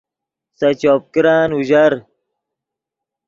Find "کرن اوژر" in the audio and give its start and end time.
1.13-1.91